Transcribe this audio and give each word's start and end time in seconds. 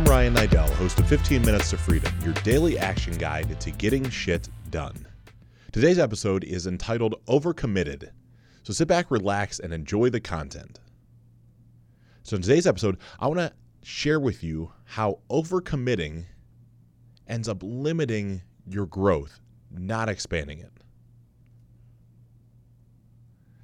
I'm 0.00 0.06
Ryan 0.06 0.34
Niddel, 0.34 0.70
host 0.76 0.98
of 0.98 1.06
15 1.10 1.42
Minutes 1.42 1.68
to 1.70 1.76
Freedom, 1.76 2.10
your 2.24 2.32
daily 2.42 2.78
action 2.78 3.12
guide 3.18 3.60
to 3.60 3.70
getting 3.70 4.08
shit 4.08 4.48
done. 4.70 5.06
Today's 5.72 5.98
episode 5.98 6.42
is 6.42 6.66
entitled 6.66 7.16
Overcommitted. 7.26 8.08
So 8.62 8.72
sit 8.72 8.88
back, 8.88 9.10
relax, 9.10 9.58
and 9.58 9.74
enjoy 9.74 10.08
the 10.08 10.18
content. 10.18 10.80
So, 12.22 12.36
in 12.36 12.40
today's 12.40 12.66
episode, 12.66 12.96
I 13.20 13.26
want 13.26 13.40
to 13.40 13.52
share 13.82 14.18
with 14.18 14.42
you 14.42 14.72
how 14.84 15.18
overcommitting 15.28 16.24
ends 17.28 17.46
up 17.46 17.58
limiting 17.60 18.40
your 18.66 18.86
growth, 18.86 19.38
not 19.70 20.08
expanding 20.08 20.60
it. 20.60 20.72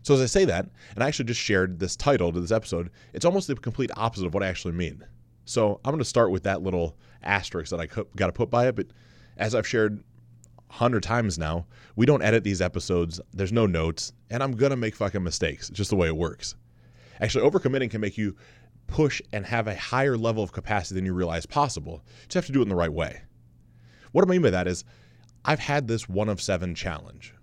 So, 0.02 0.12
as 0.12 0.20
I 0.20 0.26
say 0.26 0.44
that, 0.44 0.68
and 0.94 1.02
I 1.02 1.08
actually 1.08 1.24
just 1.24 1.40
shared 1.40 1.78
this 1.78 1.96
title 1.96 2.30
to 2.30 2.40
this 2.40 2.52
episode, 2.52 2.90
it's 3.14 3.24
almost 3.24 3.48
the 3.48 3.54
complete 3.54 3.90
opposite 3.96 4.26
of 4.26 4.34
what 4.34 4.42
I 4.42 4.48
actually 4.48 4.74
mean. 4.74 5.02
So, 5.46 5.80
I'm 5.84 5.92
going 5.92 5.98
to 5.98 6.04
start 6.04 6.30
with 6.30 6.42
that 6.42 6.62
little 6.62 6.96
asterisk 7.22 7.70
that 7.70 7.80
I 7.80 7.86
got 8.16 8.26
to 8.26 8.32
put 8.32 8.50
by 8.50 8.68
it. 8.68 8.76
But 8.76 8.88
as 9.38 9.54
I've 9.54 9.66
shared 9.66 10.02
a 10.68 10.72
hundred 10.72 11.02
times 11.02 11.38
now, 11.38 11.66
we 11.96 12.04
don't 12.04 12.22
edit 12.22 12.44
these 12.44 12.60
episodes, 12.60 13.20
there's 13.32 13.52
no 13.52 13.64
notes, 13.66 14.12
and 14.30 14.42
I'm 14.42 14.52
going 14.52 14.70
to 14.70 14.76
make 14.76 14.94
fucking 14.94 15.22
mistakes. 15.22 15.70
It's 15.70 15.78
just 15.78 15.90
the 15.90 15.96
way 15.96 16.08
it 16.08 16.16
works. 16.16 16.54
Actually, 17.20 17.48
overcommitting 17.48 17.90
can 17.90 18.00
make 18.00 18.18
you 18.18 18.36
push 18.86 19.22
and 19.32 19.46
have 19.46 19.66
a 19.66 19.76
higher 19.76 20.16
level 20.16 20.42
of 20.42 20.52
capacity 20.52 20.96
than 20.96 21.06
you 21.06 21.14
realize 21.14 21.46
possible. 21.46 22.02
You 22.04 22.26
just 22.28 22.34
have 22.34 22.46
to 22.46 22.52
do 22.52 22.60
it 22.60 22.64
in 22.64 22.68
the 22.68 22.76
right 22.76 22.92
way. 22.92 23.22
What 24.12 24.24
I 24.24 24.28
mean 24.28 24.42
by 24.42 24.50
that 24.50 24.68
is, 24.68 24.84
I've 25.44 25.60
had 25.60 25.88
this 25.88 26.08
one 26.08 26.28
of 26.28 26.40
seven 26.40 26.74
challenge. 26.74 27.34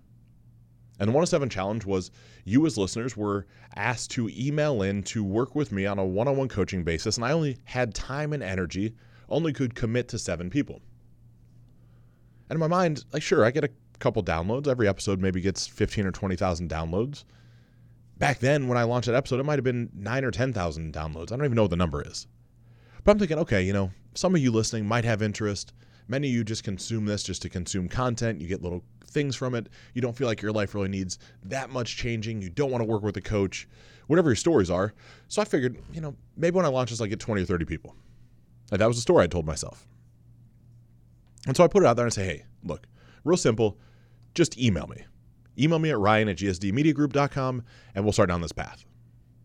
And 0.98 1.08
the 1.08 1.12
one 1.12 1.22
of 1.22 1.28
seven 1.28 1.48
challenge 1.48 1.84
was 1.84 2.10
you, 2.44 2.64
as 2.66 2.78
listeners, 2.78 3.16
were 3.16 3.46
asked 3.74 4.10
to 4.12 4.30
email 4.30 4.82
in 4.82 5.02
to 5.04 5.24
work 5.24 5.54
with 5.54 5.72
me 5.72 5.86
on 5.86 5.98
a 5.98 6.04
one 6.04 6.28
on 6.28 6.36
one 6.36 6.48
coaching 6.48 6.84
basis. 6.84 7.16
And 7.16 7.24
I 7.24 7.32
only 7.32 7.58
had 7.64 7.94
time 7.94 8.32
and 8.32 8.42
energy, 8.42 8.94
only 9.28 9.52
could 9.52 9.74
commit 9.74 10.08
to 10.08 10.18
seven 10.18 10.50
people. 10.50 10.80
And 12.48 12.56
in 12.56 12.60
my 12.60 12.68
mind, 12.68 13.04
like, 13.12 13.22
sure, 13.22 13.44
I 13.44 13.50
get 13.50 13.64
a 13.64 13.70
couple 13.98 14.22
downloads. 14.22 14.68
Every 14.68 14.86
episode 14.86 15.20
maybe 15.20 15.40
gets 15.40 15.66
15 15.66 16.06
or 16.06 16.12
20,000 16.12 16.70
downloads 16.70 17.24
back 18.18 18.38
then 18.38 18.68
when 18.68 18.78
I 18.78 18.84
launched 18.84 19.06
that 19.06 19.14
episode, 19.14 19.40
it 19.40 19.44
might 19.44 19.58
have 19.58 19.64
been 19.64 19.90
nine 19.94 20.24
or 20.24 20.30
10,000 20.30 20.92
downloads. 20.92 21.32
I 21.32 21.36
don't 21.36 21.44
even 21.44 21.56
know 21.56 21.62
what 21.62 21.70
the 21.70 21.76
number 21.76 22.02
is. 22.02 22.26
But 23.02 23.12
I'm 23.12 23.18
thinking, 23.18 23.38
okay, 23.38 23.62
you 23.62 23.72
know, 23.72 23.90
some 24.14 24.34
of 24.34 24.40
you 24.40 24.50
listening 24.50 24.86
might 24.86 25.04
have 25.04 25.22
interest. 25.22 25.72
Many 26.08 26.28
of 26.28 26.34
you 26.34 26.44
just 26.44 26.64
consume 26.64 27.06
this 27.06 27.22
just 27.22 27.42
to 27.42 27.48
consume 27.48 27.88
content. 27.88 28.40
You 28.40 28.46
get 28.46 28.62
little 28.62 28.84
things 29.06 29.36
from 29.36 29.54
it. 29.54 29.68
You 29.94 30.02
don't 30.02 30.16
feel 30.16 30.26
like 30.26 30.42
your 30.42 30.52
life 30.52 30.74
really 30.74 30.88
needs 30.88 31.18
that 31.44 31.70
much 31.70 31.96
changing. 31.96 32.42
You 32.42 32.50
don't 32.50 32.70
want 32.70 32.82
to 32.82 32.86
work 32.86 33.02
with 33.02 33.16
a 33.16 33.22
coach, 33.22 33.68
whatever 34.06 34.30
your 34.30 34.36
stories 34.36 34.70
are. 34.70 34.92
So 35.28 35.40
I 35.40 35.44
figured, 35.44 35.78
you 35.92 36.00
know, 36.00 36.14
maybe 36.36 36.56
when 36.56 36.66
I 36.66 36.68
launch 36.68 36.90
this, 36.90 37.00
I 37.00 37.06
get 37.06 37.20
20 37.20 37.42
or 37.42 37.46
30 37.46 37.64
people. 37.64 37.94
And 38.70 38.80
that 38.80 38.86
was 38.86 38.96
the 38.96 39.02
story 39.02 39.24
I 39.24 39.28
told 39.28 39.46
myself. 39.46 39.86
And 41.46 41.56
so 41.56 41.64
I 41.64 41.68
put 41.68 41.82
it 41.82 41.86
out 41.86 41.96
there 41.96 42.06
and 42.06 42.14
say, 42.14 42.24
hey, 42.24 42.44
look, 42.62 42.86
real 43.24 43.36
simple, 43.36 43.78
just 44.34 44.58
email 44.58 44.86
me 44.86 45.04
email 45.58 45.78
me 45.78 45.90
at 45.90 45.98
ryan 45.98 46.28
at 46.28 46.36
gsdmediagroup.com 46.36 47.62
and 47.94 48.04
we'll 48.04 48.12
start 48.12 48.28
down 48.28 48.40
this 48.40 48.52
path. 48.52 48.84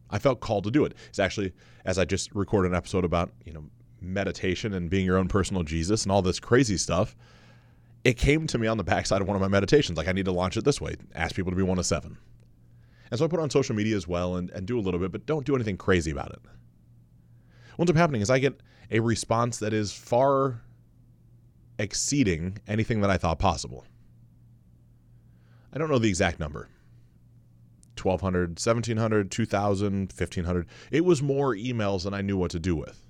I 0.09 0.19
felt 0.19 0.39
called 0.39 0.63
to 0.63 0.71
do 0.71 0.85
it. 0.85 0.95
It's 1.09 1.19
actually, 1.19 1.53
as 1.85 1.99
I 1.99 2.05
just 2.05 2.33
recorded 2.33 2.71
an 2.71 2.75
episode 2.75 3.05
about, 3.05 3.31
you 3.45 3.53
know, 3.53 3.65
meditation 4.01 4.73
and 4.73 4.89
being 4.89 5.05
your 5.05 5.17
own 5.17 5.27
personal 5.27 5.63
Jesus 5.63 6.03
and 6.03 6.11
all 6.11 6.21
this 6.21 6.39
crazy 6.39 6.77
stuff, 6.77 7.15
it 8.03 8.17
came 8.17 8.47
to 8.47 8.57
me 8.57 8.67
on 8.67 8.77
the 8.77 8.83
backside 8.83 9.21
of 9.21 9.27
one 9.27 9.35
of 9.35 9.41
my 9.41 9.47
meditations. 9.47 9.97
Like, 9.97 10.07
I 10.07 10.11
need 10.11 10.25
to 10.25 10.31
launch 10.31 10.57
it 10.57 10.63
this 10.63 10.79
way, 10.79 10.95
ask 11.13 11.35
people 11.35 11.51
to 11.51 11.57
be 11.57 11.63
one 11.63 11.79
of 11.79 11.85
seven. 11.85 12.17
And 13.11 13.17
so 13.19 13.25
I 13.25 13.27
put 13.27 13.39
on 13.39 13.49
social 13.49 13.75
media 13.75 13.95
as 13.95 14.07
well 14.07 14.35
and, 14.35 14.49
and 14.51 14.65
do 14.65 14.79
a 14.79 14.81
little 14.81 14.99
bit, 14.99 15.11
but 15.11 15.25
don't 15.25 15.45
do 15.45 15.55
anything 15.55 15.77
crazy 15.77 16.11
about 16.11 16.31
it. 16.31 16.39
What's 17.75 17.89
up 17.89 17.97
happening 17.97 18.21
is 18.21 18.29
I 18.29 18.39
get 18.39 18.59
a 18.91 18.99
response 18.99 19.59
that 19.59 19.73
is 19.73 19.91
far 19.91 20.61
exceeding 21.77 22.59
anything 22.67 23.01
that 23.01 23.09
I 23.09 23.17
thought 23.17 23.39
possible. 23.39 23.85
I 25.73 25.77
don't 25.77 25.89
know 25.89 25.99
the 25.99 26.09
exact 26.09 26.39
number. 26.39 26.67
1200, 28.01 28.51
1700, 28.51 29.31
2000, 29.31 29.99
1500. 30.11 30.67
It 30.91 31.05
was 31.05 31.21
more 31.21 31.55
emails 31.55 32.03
than 32.03 32.13
I 32.13 32.21
knew 32.21 32.37
what 32.37 32.51
to 32.51 32.59
do 32.59 32.75
with. 32.75 33.03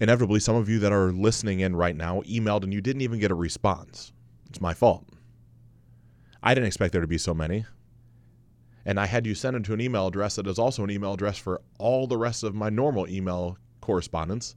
Inevitably, 0.00 0.40
some 0.40 0.56
of 0.56 0.68
you 0.68 0.78
that 0.80 0.92
are 0.92 1.12
listening 1.12 1.60
in 1.60 1.76
right 1.76 1.96
now 1.96 2.20
emailed 2.22 2.64
and 2.64 2.72
you 2.72 2.80
didn't 2.80 3.02
even 3.02 3.20
get 3.20 3.30
a 3.30 3.34
response. 3.34 4.12
It's 4.48 4.60
my 4.60 4.74
fault. 4.74 5.06
I 6.42 6.54
didn't 6.54 6.66
expect 6.66 6.92
there 6.92 7.00
to 7.00 7.06
be 7.06 7.18
so 7.18 7.34
many. 7.34 7.64
And 8.84 9.00
I 9.00 9.06
had 9.06 9.26
you 9.26 9.34
send 9.34 9.56
it 9.56 9.64
to 9.64 9.72
an 9.72 9.80
email 9.80 10.06
address 10.06 10.36
that 10.36 10.46
is 10.46 10.58
also 10.58 10.84
an 10.84 10.90
email 10.90 11.14
address 11.14 11.38
for 11.38 11.62
all 11.78 12.06
the 12.06 12.18
rest 12.18 12.42
of 12.42 12.54
my 12.54 12.68
normal 12.68 13.08
email 13.08 13.56
correspondence 13.80 14.56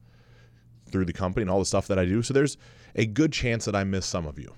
through 0.89 1.05
the 1.05 1.13
company 1.13 1.43
and 1.43 1.49
all 1.49 1.59
the 1.59 1.65
stuff 1.65 1.87
that 1.87 1.99
I 1.99 2.05
do. 2.05 2.21
So 2.21 2.33
there's 2.33 2.57
a 2.95 3.05
good 3.05 3.31
chance 3.31 3.65
that 3.65 3.75
I 3.75 3.83
missed 3.83 4.09
some 4.09 4.25
of 4.25 4.37
you 4.37 4.53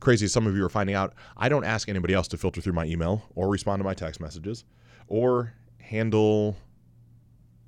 crazy 0.00 0.26
some 0.26 0.46
of 0.46 0.56
you 0.56 0.64
are 0.64 0.70
finding 0.70 0.96
out, 0.96 1.14
I 1.36 1.48
don't 1.48 1.64
ask 1.64 1.88
anybody 1.88 2.14
else 2.14 2.26
to 2.28 2.38
filter 2.38 2.60
through 2.60 2.72
my 2.72 2.86
email 2.86 3.22
or 3.34 3.48
respond 3.48 3.80
to 3.80 3.84
my 3.84 3.94
text 3.94 4.20
messages 4.20 4.64
or 5.06 5.52
handle 5.78 6.56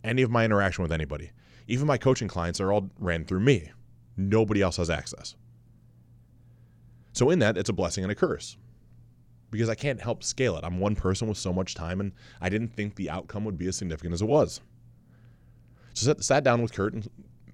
any 0.02 0.22
of 0.22 0.30
my 0.30 0.44
interaction 0.44 0.82
with 0.82 0.92
anybody. 0.92 1.30
Even 1.66 1.86
my 1.86 1.98
coaching 1.98 2.28
clients 2.28 2.60
are 2.60 2.72
all 2.72 2.90
ran 2.98 3.24
through 3.24 3.40
me. 3.40 3.70
Nobody 4.16 4.62
else 4.62 4.76
has 4.76 4.90
access. 4.90 5.34
So, 7.12 7.30
in 7.30 7.38
that, 7.40 7.56
it's 7.56 7.70
a 7.70 7.74
blessing 7.74 8.04
and 8.04 8.10
a 8.10 8.16
curse 8.16 8.56
because 9.50 9.68
I 9.68 9.74
can't 9.74 10.00
help 10.00 10.24
scale 10.24 10.56
it. 10.56 10.64
I'm 10.64 10.80
one 10.80 10.96
person 10.96 11.28
with 11.28 11.36
so 11.36 11.52
much 11.52 11.74
time, 11.74 12.00
and 12.00 12.12
I 12.40 12.48
didn't 12.48 12.74
think 12.74 12.94
the 12.94 13.10
outcome 13.10 13.44
would 13.44 13.58
be 13.58 13.66
as 13.66 13.76
significant 13.76 14.14
as 14.14 14.22
it 14.22 14.28
was. 14.28 14.60
So, 15.94 16.14
sat 16.20 16.42
down 16.42 16.62
with 16.62 16.72
Kurt 16.72 16.94
and 16.94 17.08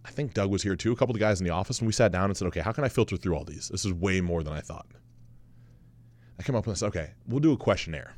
I 0.04 0.10
think 0.10 0.32
Doug 0.32 0.50
was 0.50 0.62
here 0.62 0.74
too, 0.74 0.92
a 0.92 0.96
couple 0.96 1.14
of 1.14 1.20
guys 1.20 1.40
in 1.40 1.44
the 1.44 1.52
office, 1.52 1.80
and 1.80 1.86
we 1.86 1.92
sat 1.92 2.12
down 2.12 2.26
and 2.26 2.36
said, 2.36 2.48
okay, 2.48 2.60
how 2.60 2.72
can 2.72 2.84
I 2.84 2.88
filter 2.88 3.16
through 3.16 3.36
all 3.36 3.44
these? 3.44 3.68
This 3.68 3.84
is 3.84 3.92
way 3.92 4.22
more 4.22 4.42
than 4.42 4.54
I 4.54 4.60
thought. 4.60 4.86
I 6.38 6.42
came 6.42 6.56
up 6.56 6.66
with 6.66 6.76
this, 6.76 6.82
okay, 6.82 7.10
we'll 7.26 7.40
do 7.40 7.52
a 7.52 7.56
questionnaire. 7.56 8.14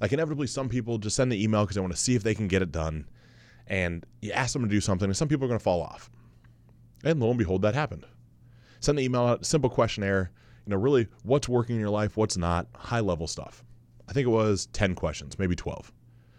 Like 0.00 0.12
inevitably, 0.12 0.46
some 0.46 0.68
people 0.68 0.98
just 0.98 1.16
send 1.16 1.32
the 1.32 1.42
email 1.42 1.62
because 1.62 1.74
they 1.74 1.80
want 1.80 1.92
to 1.92 1.98
see 1.98 2.14
if 2.14 2.22
they 2.22 2.34
can 2.34 2.46
get 2.46 2.62
it 2.62 2.70
done. 2.70 3.08
And 3.68 4.04
you 4.20 4.32
ask 4.32 4.52
them 4.52 4.62
to 4.62 4.68
do 4.68 4.80
something, 4.80 5.06
and 5.06 5.16
some 5.16 5.28
people 5.28 5.44
are 5.44 5.48
going 5.48 5.60
to 5.60 5.64
fall 5.64 5.82
off. 5.82 6.10
And 7.04 7.20
lo 7.20 7.28
and 7.28 7.38
behold, 7.38 7.62
that 7.62 7.74
happened. 7.74 8.04
Send 8.80 8.98
the 8.98 9.02
email 9.02 9.22
out, 9.22 9.46
simple 9.46 9.70
questionnaire, 9.70 10.32
you 10.66 10.70
know, 10.70 10.76
really 10.76 11.06
what's 11.22 11.48
working 11.48 11.76
in 11.76 11.80
your 11.80 11.90
life, 11.90 12.16
what's 12.16 12.36
not, 12.36 12.66
high 12.74 13.00
level 13.00 13.26
stuff. 13.26 13.62
I 14.08 14.12
think 14.12 14.26
it 14.26 14.30
was 14.30 14.66
10 14.72 14.94
questions, 14.94 15.38
maybe 15.38 15.54
12. 15.54 15.92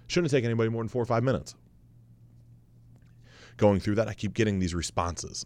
Shouldn't 0.07 0.31
take 0.31 0.43
anybody 0.43 0.69
more 0.69 0.81
than 0.81 0.89
four 0.89 1.01
or 1.01 1.05
five 1.05 1.23
minutes 1.23 1.55
going 3.59 3.79
through 3.79 3.95
that, 3.95 4.07
I 4.07 4.15
keep 4.15 4.33
getting 4.33 4.57
these 4.57 4.73
responses 4.73 5.45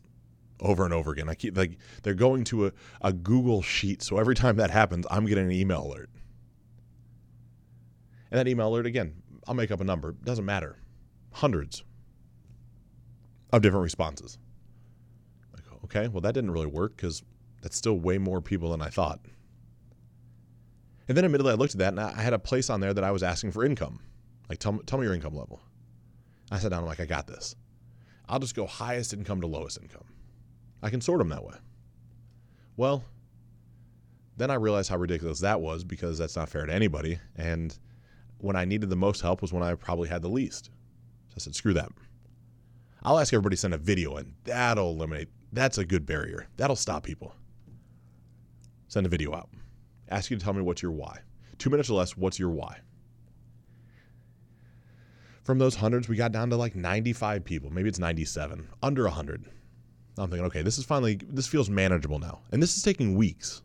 over 0.61 0.85
and 0.85 0.93
over 0.93 1.11
again. 1.11 1.27
I 1.27 1.35
keep 1.35 1.57
like 1.57 1.77
they're 2.03 2.13
going 2.13 2.45
to 2.45 2.67
a, 2.67 2.71
a 3.01 3.11
Google 3.11 3.61
sheet. 3.61 4.01
So 4.01 4.17
every 4.17 4.35
time 4.35 4.55
that 4.55 4.69
happens, 4.69 5.05
I'm 5.11 5.25
getting 5.25 5.45
an 5.45 5.51
email 5.51 5.85
alert. 5.85 6.09
And 8.31 8.39
that 8.39 8.47
email 8.47 8.69
alert, 8.69 8.85
again, 8.85 9.15
I'll 9.47 9.55
make 9.55 9.71
up 9.71 9.81
a 9.81 9.83
number. 9.83 10.13
Doesn't 10.23 10.45
matter. 10.45 10.77
Hundreds 11.33 11.83
of 13.51 13.61
different 13.61 13.83
responses. 13.83 14.37
Like, 15.53 15.63
okay, 15.85 16.07
well, 16.07 16.21
that 16.21 16.33
didn't 16.33 16.51
really 16.51 16.67
work 16.67 16.95
because 16.95 17.23
that's 17.61 17.77
still 17.77 17.99
way 17.99 18.17
more 18.17 18.41
people 18.41 18.71
than 18.71 18.81
I 18.81 18.89
thought. 18.89 19.19
And 21.07 21.17
then 21.17 21.25
admittedly, 21.25 21.51
I 21.51 21.55
looked 21.55 21.73
at 21.73 21.79
that 21.79 21.89
and 21.89 21.99
I 21.99 22.21
had 22.21 22.33
a 22.33 22.39
place 22.39 22.69
on 22.69 22.79
there 22.79 22.93
that 22.93 23.03
I 23.03 23.11
was 23.11 23.23
asking 23.23 23.51
for 23.51 23.65
income. 23.65 23.99
Like, 24.49 24.59
tell, 24.59 24.79
tell 24.85 24.99
me 24.99 25.05
your 25.05 25.13
income 25.13 25.35
level. 25.35 25.61
I 26.51 26.59
sat 26.59 26.71
down, 26.71 26.79
I'm 26.79 26.85
like, 26.85 26.99
I 26.99 27.05
got 27.05 27.27
this. 27.27 27.55
I'll 28.29 28.39
just 28.39 28.55
go 28.55 28.65
highest 28.65 29.13
income 29.13 29.41
to 29.41 29.47
lowest 29.47 29.79
income. 29.81 30.05
I 30.81 30.89
can 30.89 31.01
sort 31.01 31.19
them 31.19 31.29
that 31.29 31.43
way. 31.43 31.55
Well, 32.77 33.03
then 34.37 34.49
I 34.49 34.55
realized 34.55 34.89
how 34.89 34.97
ridiculous 34.97 35.39
that 35.41 35.61
was 35.61 35.83
because 35.83 36.17
that's 36.17 36.35
not 36.35 36.49
fair 36.49 36.65
to 36.65 36.73
anybody. 36.73 37.19
And 37.35 37.77
when 38.39 38.55
I 38.55 38.65
needed 38.65 38.89
the 38.89 38.95
most 38.95 39.21
help 39.21 39.41
was 39.41 39.53
when 39.53 39.63
I 39.63 39.75
probably 39.75 40.09
had 40.09 40.21
the 40.21 40.29
least. 40.29 40.69
So 41.33 41.35
I 41.37 41.39
said, 41.39 41.55
screw 41.55 41.73
that. 41.73 41.89
I'll 43.03 43.19
ask 43.19 43.33
everybody 43.33 43.55
to 43.55 43.59
send 43.59 43.73
a 43.73 43.77
video 43.77 44.17
in. 44.17 44.33
That'll 44.45 44.91
eliminate, 44.91 45.29
that's 45.51 45.77
a 45.77 45.85
good 45.85 46.05
barrier. 46.05 46.47
That'll 46.57 46.75
stop 46.75 47.03
people. 47.03 47.35
Send 48.87 49.05
a 49.05 49.09
video 49.09 49.33
out. 49.33 49.49
Ask 50.09 50.31
you 50.31 50.37
to 50.37 50.43
tell 50.43 50.53
me 50.53 50.61
what's 50.61 50.81
your 50.81 50.91
why. 50.91 51.19
Two 51.57 51.69
minutes 51.69 51.89
or 51.89 51.95
less, 51.95 52.15
what's 52.15 52.39
your 52.39 52.49
why? 52.49 52.79
from 55.43 55.59
those 55.59 55.75
hundreds, 55.75 56.07
we 56.07 56.15
got 56.15 56.31
down 56.31 56.49
to 56.49 56.55
like 56.55 56.75
95 56.75 57.43
people. 57.43 57.69
Maybe 57.69 57.89
it's 57.89 57.99
97, 57.99 58.67
under 58.81 59.03
100. 59.03 59.45
I'm 60.17 60.29
thinking, 60.29 60.45
okay, 60.45 60.61
this 60.61 60.77
is 60.77 60.85
finally, 60.85 61.19
this 61.27 61.47
feels 61.47 61.69
manageable 61.69 62.19
now. 62.19 62.41
And 62.51 62.61
this 62.61 62.77
is 62.77 62.83
taking 62.83 63.15
weeks. 63.15 63.61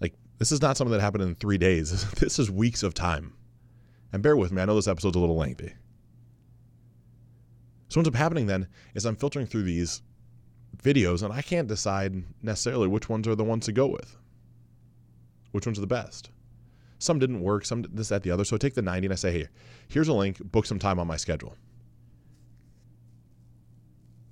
Like, 0.00 0.14
this 0.38 0.52
is 0.52 0.62
not 0.62 0.76
something 0.76 0.92
that 0.92 1.00
happened 1.00 1.24
in 1.24 1.34
three 1.34 1.58
days. 1.58 2.08
this 2.20 2.38
is 2.38 2.50
weeks 2.50 2.82
of 2.82 2.94
time. 2.94 3.34
And 4.12 4.22
bear 4.22 4.36
with 4.36 4.52
me, 4.52 4.62
I 4.62 4.66
know 4.66 4.76
this 4.76 4.88
episode's 4.88 5.16
a 5.16 5.20
little 5.20 5.36
lengthy. 5.36 5.74
So, 7.88 7.98
what 7.98 8.06
ends 8.06 8.08
up 8.08 8.20
happening 8.20 8.46
then 8.46 8.68
is 8.94 9.04
I'm 9.04 9.16
filtering 9.16 9.46
through 9.46 9.62
these 9.62 10.02
videos 10.82 11.22
and 11.22 11.32
I 11.32 11.42
can't 11.42 11.68
decide 11.68 12.22
necessarily 12.42 12.88
which 12.88 13.08
ones 13.08 13.26
are 13.26 13.34
the 13.34 13.44
ones 13.44 13.66
to 13.66 13.72
go 13.72 13.86
with, 13.86 14.16
which 15.52 15.66
ones 15.66 15.78
are 15.78 15.82
the 15.82 15.86
best. 15.86 16.30
Some 16.98 17.18
didn't 17.18 17.40
work, 17.40 17.64
some 17.64 17.82
did 17.82 17.96
this, 17.96 18.08
that, 18.08 18.22
the 18.22 18.30
other. 18.30 18.44
So 18.44 18.56
I 18.56 18.58
take 18.58 18.74
the 18.74 18.82
90 18.82 19.06
and 19.06 19.12
I 19.12 19.16
say, 19.16 19.32
hey, 19.32 19.48
here's 19.88 20.08
a 20.08 20.12
link, 20.12 20.38
book 20.50 20.66
some 20.66 20.78
time 20.78 20.98
on 20.98 21.06
my 21.06 21.16
schedule. 21.16 21.56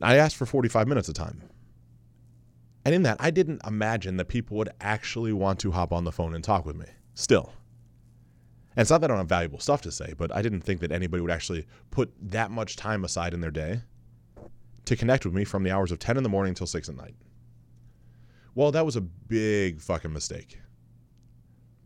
I 0.03 0.17
asked 0.17 0.37
for 0.37 0.47
45 0.47 0.89
minutes 0.89 1.09
of 1.09 1.15
time. 1.15 1.43
And 2.85 2.95
in 2.95 3.03
that, 3.05 3.17
I 3.19 3.31
didn't 3.31 3.63
imagine 3.67 4.17
that 4.19 4.29
people 4.29 4.57
would 4.59 4.71
actually 4.81 5.33
want 5.33 5.59
to 5.61 5.73
hop 5.73 5.93
on 5.93 6.05
the 6.05 6.13
phone 6.13 6.35
and 6.35 6.45
talk 6.45 6.67
with 6.67 6.77
me. 6.77 6.87
Still. 7.15 7.53
And 8.77 8.83
it's 8.83 8.91
not 8.91 9.01
that 9.01 9.11
I 9.11 9.15
don't 9.15 9.19
have 9.19 9.29
valuable 9.29 9.59
stuff 9.59 9.81
to 9.83 9.91
say, 9.91 10.13
but 10.17 10.35
I 10.35 10.43
didn't 10.43 10.61
think 10.61 10.81
that 10.81 10.93
anybody 10.93 11.23
would 11.23 11.31
actually 11.31 11.67
put 11.91 12.13
that 12.21 12.51
much 12.51 12.77
time 12.77 13.05
aside 13.05 13.33
in 13.33 13.41
their 13.41 13.51
day 13.51 13.81
to 14.85 14.97
connect 14.97 15.25
with 15.25 15.35
me 15.35 15.45
from 15.45 15.63
the 15.63 15.71
hours 15.71 15.91
of 15.91 15.99
10 15.99 16.19
in 16.19 16.23
the 16.23 16.29
morning 16.29 16.51
until 16.51 16.67
6 16.67 16.89
at 16.89 16.97
night. 16.97 17.15
Well, 18.55 18.73
that 18.73 18.85
was 18.85 18.95
a 18.95 19.01
big 19.01 19.81
fucking 19.81 20.13
mistake. 20.13 20.59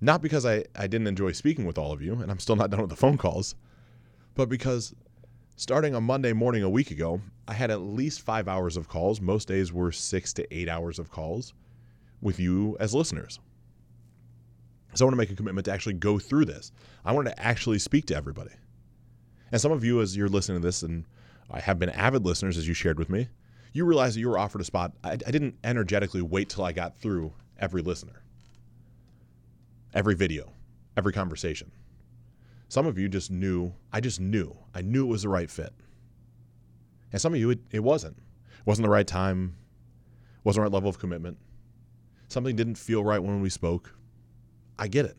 Not 0.00 0.20
because 0.20 0.44
I, 0.44 0.64
I 0.74 0.88
didn't 0.88 1.06
enjoy 1.06 1.32
speaking 1.32 1.64
with 1.64 1.78
all 1.78 1.92
of 1.92 2.02
you, 2.02 2.14
and 2.14 2.30
I'm 2.30 2.40
still 2.40 2.56
not 2.56 2.70
done 2.70 2.80
with 2.80 2.90
the 2.90 2.96
phone 2.96 3.18
calls, 3.18 3.54
but 4.34 4.48
because 4.48 4.94
starting 5.56 5.94
on 5.94 6.02
Monday 6.04 6.32
morning 6.32 6.62
a 6.62 6.70
week 6.70 6.90
ago, 6.90 7.20
I 7.46 7.52
had 7.52 7.70
at 7.70 7.82
least 7.82 8.22
five 8.22 8.48
hours 8.48 8.76
of 8.76 8.88
calls. 8.88 9.20
Most 9.20 9.46
days 9.46 9.72
were 9.72 9.92
six 9.92 10.32
to 10.34 10.54
eight 10.54 10.68
hours 10.68 10.98
of 10.98 11.10
calls 11.10 11.54
with 12.20 12.40
you 12.40 12.76
as 12.80 12.94
listeners. 12.94 13.38
So 14.94 15.04
I 15.04 15.06
want 15.06 15.12
to 15.12 15.18
make 15.18 15.30
a 15.30 15.36
commitment 15.36 15.64
to 15.66 15.72
actually 15.72 15.94
go 15.94 16.18
through 16.18 16.46
this. 16.46 16.72
I 17.04 17.12
wanted 17.12 17.30
to 17.30 17.42
actually 17.42 17.78
speak 17.78 18.06
to 18.06 18.16
everybody. 18.16 18.50
And 19.52 19.60
some 19.60 19.72
of 19.72 19.84
you, 19.84 20.00
as 20.00 20.16
you're 20.16 20.28
listening 20.28 20.60
to 20.60 20.66
this, 20.66 20.82
and 20.82 21.04
I 21.50 21.60
have 21.60 21.78
been 21.78 21.90
avid 21.90 22.24
listeners, 22.24 22.56
as 22.56 22.66
you 22.66 22.74
shared 22.74 22.98
with 22.98 23.08
me, 23.08 23.28
you 23.72 23.84
realize 23.84 24.14
that 24.14 24.20
you 24.20 24.28
were 24.28 24.38
offered 24.38 24.60
a 24.60 24.64
spot. 24.64 24.92
I, 25.04 25.12
I 25.12 25.16
didn't 25.16 25.56
energetically 25.62 26.22
wait 26.22 26.48
till 26.48 26.64
I 26.64 26.72
got 26.72 26.98
through 26.98 27.32
every 27.58 27.82
listener, 27.82 28.22
every 29.94 30.14
video, 30.14 30.52
every 30.96 31.12
conversation. 31.12 31.70
Some 32.68 32.86
of 32.86 32.98
you 32.98 33.08
just 33.08 33.30
knew, 33.30 33.74
I 33.92 34.00
just 34.00 34.20
knew, 34.20 34.56
I 34.74 34.82
knew 34.82 35.04
it 35.04 35.10
was 35.10 35.22
the 35.22 35.28
right 35.28 35.50
fit. 35.50 35.72
And 37.12 37.20
some 37.20 37.32
of 37.34 37.40
you, 37.40 37.50
it, 37.50 37.60
it 37.70 37.80
wasn't. 37.80 38.16
It 38.16 38.66
wasn't 38.66 38.86
the 38.86 38.90
right 38.90 39.06
time, 39.06 39.56
wasn't 40.44 40.60
the 40.60 40.70
right 40.70 40.74
level 40.74 40.88
of 40.88 40.98
commitment. 40.98 41.38
Something 42.28 42.54
didn't 42.54 42.76
feel 42.76 43.02
right 43.02 43.20
when 43.20 43.40
we 43.40 43.50
spoke. 43.50 43.92
I 44.80 44.88
get 44.88 45.04
it. 45.04 45.16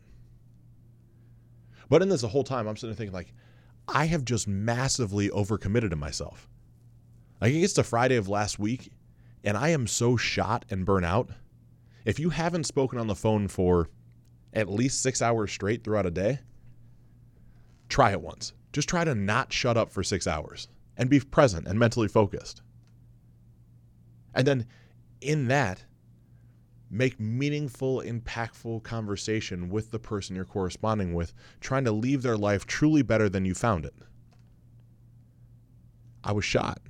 But 1.88 2.02
in 2.02 2.08
this 2.08 2.22
the 2.22 2.28
whole 2.28 2.42
time, 2.42 2.66
I'm 2.66 2.76
sitting 2.76 2.90
there 2.90 2.96
thinking, 2.96 3.14
like, 3.14 3.32
I 3.86 4.06
have 4.06 4.24
just 4.24 4.48
massively 4.48 5.28
overcommitted 5.28 5.90
to 5.90 5.96
myself. 5.96 6.48
Like, 7.40 7.52
it 7.52 7.60
gets 7.60 7.74
to 7.74 7.84
Friday 7.84 8.16
of 8.16 8.28
last 8.28 8.58
week, 8.58 8.90
and 9.44 9.56
I 9.56 9.68
am 9.68 9.86
so 9.86 10.16
shot 10.16 10.64
and 10.68 10.84
burnt 10.84 11.06
out. 11.06 11.30
If 12.04 12.18
you 12.18 12.30
haven't 12.30 12.64
spoken 12.64 12.98
on 12.98 13.06
the 13.06 13.14
phone 13.14 13.46
for 13.46 13.88
at 14.52 14.68
least 14.68 15.00
six 15.00 15.22
hours 15.22 15.52
straight 15.52 15.84
throughout 15.84 16.06
a 16.06 16.10
day, 16.10 16.40
try 17.88 18.10
it 18.10 18.20
once. 18.20 18.54
Just 18.72 18.88
try 18.88 19.04
to 19.04 19.14
not 19.14 19.52
shut 19.52 19.76
up 19.76 19.92
for 19.92 20.02
six 20.02 20.26
hours 20.26 20.68
and 20.96 21.08
be 21.08 21.20
present 21.20 21.68
and 21.68 21.78
mentally 21.78 22.08
focused. 22.08 22.62
And 24.34 24.46
then 24.46 24.66
in 25.20 25.48
that, 25.48 25.84
make 26.92 27.18
meaningful, 27.18 28.02
impactful 28.02 28.82
conversation 28.82 29.70
with 29.70 29.90
the 29.90 29.98
person 29.98 30.36
you're 30.36 30.44
corresponding 30.44 31.14
with, 31.14 31.32
trying 31.60 31.84
to 31.84 31.90
leave 31.90 32.20
their 32.20 32.36
life 32.36 32.66
truly 32.66 33.00
better 33.00 33.30
than 33.30 33.46
you 33.46 33.54
found 33.54 33.86
it. 33.86 33.94
I 36.22 36.32
was 36.32 36.44
shot. 36.44 36.80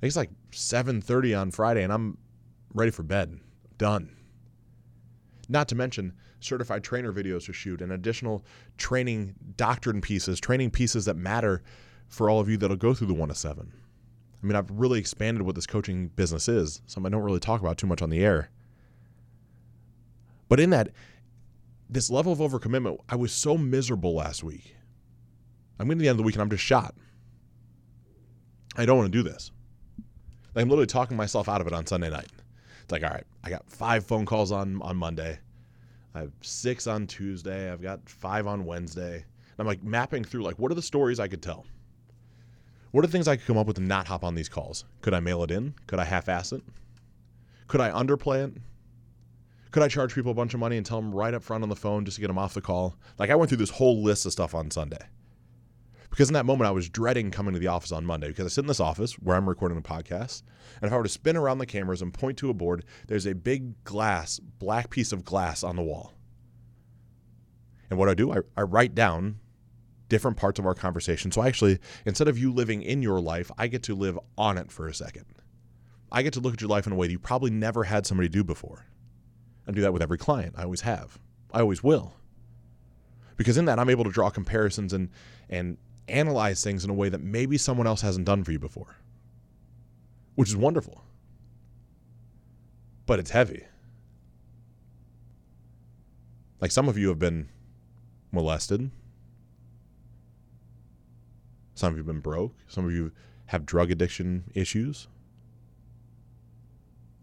It's 0.00 0.16
like 0.16 0.30
7:30 0.50 1.34
on 1.34 1.50
Friday 1.50 1.82
and 1.82 1.92
I'm 1.92 2.16
ready 2.72 2.90
for 2.90 3.02
bed. 3.02 3.38
Done. 3.76 4.10
Not 5.48 5.68
to 5.68 5.74
mention 5.74 6.14
certified 6.40 6.82
trainer 6.82 7.12
videos 7.12 7.46
to 7.46 7.52
shoot 7.52 7.82
and 7.82 7.92
additional 7.92 8.44
training 8.78 9.34
doctrine 9.56 10.00
pieces, 10.00 10.40
training 10.40 10.70
pieces 10.70 11.04
that 11.04 11.16
matter 11.16 11.62
for 12.08 12.30
all 12.30 12.40
of 12.40 12.48
you 12.48 12.56
that'll 12.56 12.76
go 12.76 12.94
through 12.94 13.08
the 13.08 13.14
one 13.14 13.28
to 13.28 13.34
seven. 13.34 13.72
I 14.42 14.46
mean, 14.46 14.56
I've 14.56 14.70
really 14.70 15.00
expanded 15.00 15.42
what 15.42 15.54
this 15.54 15.66
coaching 15.66 16.08
business 16.08 16.48
is, 16.48 16.80
something 16.86 17.12
I 17.12 17.16
don't 17.16 17.24
really 17.24 17.40
talk 17.40 17.60
about 17.60 17.76
too 17.76 17.88
much 17.88 18.02
on 18.02 18.10
the 18.10 18.24
air. 18.24 18.50
But 20.48 20.60
in 20.60 20.70
that, 20.70 20.90
this 21.88 22.10
level 22.10 22.32
of 22.32 22.38
overcommitment, 22.38 22.98
I 23.08 23.16
was 23.16 23.32
so 23.32 23.56
miserable 23.56 24.14
last 24.14 24.42
week. 24.42 24.74
I'm 25.78 25.86
getting 25.86 25.98
to 25.98 26.02
the 26.02 26.08
end 26.08 26.14
of 26.14 26.18
the 26.18 26.22
week 26.24 26.34
and 26.34 26.42
I'm 26.42 26.50
just 26.50 26.64
shot. 26.64 26.94
I 28.76 28.84
don't 28.84 28.98
want 28.98 29.12
to 29.12 29.18
do 29.18 29.28
this. 29.28 29.50
Like 30.54 30.62
I'm 30.62 30.68
literally 30.68 30.86
talking 30.86 31.16
myself 31.16 31.48
out 31.48 31.60
of 31.60 31.66
it 31.66 31.72
on 31.72 31.86
Sunday 31.86 32.10
night. 32.10 32.28
It's 32.82 32.92
like, 32.92 33.04
all 33.04 33.10
right, 33.10 33.24
I 33.44 33.50
got 33.50 33.70
five 33.70 34.06
phone 34.06 34.26
calls 34.26 34.50
on 34.50 34.80
on 34.82 34.96
Monday. 34.96 35.38
I 36.14 36.20
have 36.20 36.32
six 36.40 36.86
on 36.86 37.06
Tuesday. 37.06 37.70
I've 37.70 37.82
got 37.82 38.08
five 38.08 38.46
on 38.46 38.64
Wednesday. 38.64 39.16
And 39.16 39.60
I'm 39.60 39.66
like 39.66 39.82
mapping 39.82 40.24
through 40.24 40.42
like 40.42 40.58
what 40.58 40.72
are 40.72 40.76
the 40.76 40.82
stories 40.82 41.20
I 41.20 41.28
could 41.28 41.42
tell? 41.42 41.66
What 42.90 43.04
are 43.04 43.06
the 43.06 43.12
things 43.12 43.28
I 43.28 43.36
could 43.36 43.46
come 43.46 43.58
up 43.58 43.66
with 43.66 43.76
to 43.76 43.82
not 43.82 44.08
hop 44.08 44.24
on 44.24 44.34
these 44.34 44.48
calls? 44.48 44.84
Could 45.02 45.12
I 45.12 45.20
mail 45.20 45.42
it 45.44 45.50
in? 45.50 45.74
Could 45.86 45.98
I 45.98 46.04
half-ass 46.04 46.52
it? 46.52 46.62
Could 47.66 47.82
I 47.82 47.90
underplay 47.90 48.48
it? 48.48 48.54
Could 49.70 49.82
I 49.82 49.88
charge 49.88 50.14
people 50.14 50.32
a 50.32 50.34
bunch 50.34 50.54
of 50.54 50.60
money 50.60 50.76
and 50.76 50.86
tell 50.86 51.00
them 51.00 51.14
right 51.14 51.34
up 51.34 51.42
front 51.42 51.62
on 51.62 51.68
the 51.68 51.76
phone 51.76 52.04
just 52.04 52.16
to 52.16 52.20
get 52.20 52.28
them 52.28 52.38
off 52.38 52.54
the 52.54 52.60
call? 52.60 52.96
Like 53.18 53.30
I 53.30 53.34
went 53.34 53.50
through 53.50 53.58
this 53.58 53.70
whole 53.70 54.02
list 54.02 54.24
of 54.24 54.32
stuff 54.32 54.54
on 54.54 54.70
Sunday. 54.70 55.06
Because 56.10 56.30
in 56.30 56.34
that 56.34 56.46
moment 56.46 56.68
I 56.68 56.72
was 56.72 56.88
dreading 56.88 57.30
coming 57.30 57.52
to 57.52 57.60
the 57.60 57.66
office 57.66 57.92
on 57.92 58.06
Monday 58.06 58.28
because 58.28 58.46
I 58.46 58.48
sit 58.48 58.62
in 58.62 58.68
this 58.68 58.80
office 58.80 59.14
where 59.14 59.36
I'm 59.36 59.48
recording 59.48 59.76
the 59.76 59.86
podcast, 59.86 60.42
and 60.80 60.88
if 60.88 60.92
I 60.92 60.96
were 60.96 61.02
to 61.02 61.08
spin 61.08 61.36
around 61.36 61.58
the 61.58 61.66
cameras 61.66 62.00
and 62.00 62.14
point 62.14 62.38
to 62.38 62.50
a 62.50 62.54
board, 62.54 62.84
there's 63.06 63.26
a 63.26 63.34
big 63.34 63.84
glass, 63.84 64.38
black 64.38 64.90
piece 64.90 65.12
of 65.12 65.24
glass 65.24 65.62
on 65.62 65.76
the 65.76 65.82
wall. 65.82 66.14
And 67.90 67.98
what 67.98 68.08
I 68.08 68.14
do, 68.14 68.32
I, 68.32 68.38
I 68.56 68.62
write 68.62 68.94
down 68.94 69.38
different 70.08 70.36
parts 70.36 70.58
of 70.58 70.66
our 70.66 70.74
conversation. 70.74 71.30
So 71.30 71.42
actually, 71.42 71.78
instead 72.06 72.28
of 72.28 72.38
you 72.38 72.52
living 72.52 72.82
in 72.82 73.02
your 73.02 73.20
life, 73.20 73.50
I 73.58 73.66
get 73.68 73.82
to 73.84 73.94
live 73.94 74.18
on 74.36 74.56
it 74.56 74.72
for 74.72 74.88
a 74.88 74.94
second. 74.94 75.26
I 76.10 76.22
get 76.22 76.32
to 76.32 76.40
look 76.40 76.54
at 76.54 76.60
your 76.60 76.70
life 76.70 76.86
in 76.86 76.92
a 76.92 76.96
way 76.96 77.06
that 77.06 77.12
you 77.12 77.18
probably 77.18 77.50
never 77.50 77.84
had 77.84 78.06
somebody 78.06 78.28
do 78.30 78.42
before. 78.42 78.86
And 79.68 79.76
do 79.76 79.82
that 79.82 79.92
with 79.92 80.02
every 80.02 80.18
client. 80.18 80.54
I 80.56 80.64
always 80.64 80.80
have. 80.80 81.18
I 81.52 81.60
always 81.60 81.82
will. 81.82 82.14
Because 83.36 83.56
in 83.56 83.66
that 83.66 83.78
I'm 83.78 83.90
able 83.90 84.04
to 84.04 84.10
draw 84.10 84.30
comparisons 84.30 84.92
and 84.92 85.10
and 85.48 85.76
analyze 86.08 86.64
things 86.64 86.84
in 86.84 86.90
a 86.90 86.94
way 86.94 87.10
that 87.10 87.20
maybe 87.20 87.58
someone 87.58 87.86
else 87.86 88.00
hasn't 88.00 88.24
done 88.26 88.42
for 88.42 88.50
you 88.50 88.58
before. 88.58 88.96
Which 90.34 90.48
is 90.48 90.56
wonderful. 90.56 91.04
But 93.04 93.18
it's 93.18 93.30
heavy. 93.30 93.64
Like 96.60 96.72
some 96.72 96.88
of 96.88 96.98
you 96.98 97.08
have 97.08 97.18
been 97.18 97.48
molested, 98.32 98.90
some 101.78 101.92
of 101.92 101.96
you 101.96 101.98
have 101.98 102.06
been 102.06 102.20
broke. 102.20 102.56
Some 102.66 102.86
of 102.86 102.92
you 102.92 103.12
have 103.46 103.64
drug 103.64 103.92
addiction 103.92 104.44
issues. 104.52 105.06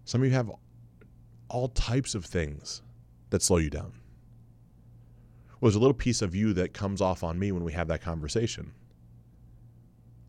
Some 0.05 0.21
of 0.21 0.27
you 0.27 0.33
have 0.33 0.49
all 1.49 1.69
types 1.69 2.15
of 2.15 2.25
things 2.25 2.81
that 3.29 3.41
slow 3.41 3.57
you 3.57 3.69
down. 3.69 3.93
Well, 5.59 5.69
there's 5.69 5.75
a 5.75 5.79
little 5.79 5.93
piece 5.93 6.21
of 6.21 6.35
you 6.35 6.53
that 6.53 6.73
comes 6.73 7.01
off 7.01 7.23
on 7.23 7.39
me 7.39 7.51
when 7.51 7.63
we 7.63 7.73
have 7.73 7.87
that 7.87 8.01
conversation. 8.01 8.73